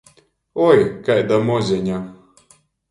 Oi, 0.69 0.79
kaida 1.09 1.39
mozeņa! 1.51 2.05